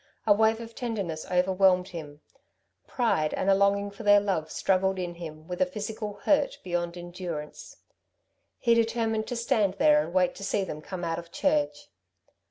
A 0.25 0.33
wave 0.33 0.59
of 0.59 0.73
tenderness 0.73 1.29
overwhelmed 1.29 1.89
him. 1.89 2.21
Pride 2.87 3.35
and 3.35 3.51
a 3.51 3.53
longing 3.53 3.91
for 3.91 4.01
their 4.01 4.19
love 4.19 4.49
struggled 4.49 4.97
in 4.97 5.13
him 5.13 5.47
with 5.47 5.61
a 5.61 5.65
physical 5.67 6.13
hurt 6.23 6.57
beyond 6.63 6.97
endurance. 6.97 7.77
He 8.57 8.73
determined 8.73 9.27
to 9.27 9.35
stand 9.35 9.75
there 9.75 10.01
and 10.03 10.11
wait 10.11 10.33
to 10.33 10.43
see 10.43 10.63
them 10.63 10.81
come 10.81 11.03
out 11.03 11.19
of 11.19 11.31
church. 11.31 11.89